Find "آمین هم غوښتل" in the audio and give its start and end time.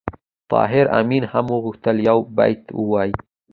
0.99-1.95